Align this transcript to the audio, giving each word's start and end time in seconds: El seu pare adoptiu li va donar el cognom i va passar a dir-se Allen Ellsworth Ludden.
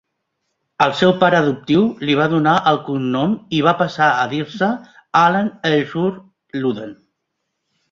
El 0.85 0.93
seu 1.01 1.11
pare 1.23 1.37
adoptiu 1.39 1.83
li 2.09 2.15
va 2.19 2.25
donar 2.31 2.55
el 2.71 2.79
cognom 2.87 3.37
i 3.59 3.61
va 3.69 3.75
passar 3.83 4.09
a 4.23 4.25
dir-se 4.33 4.73
Allen 5.23 5.55
Ellsworth 5.75 6.61
Ludden. 6.65 6.99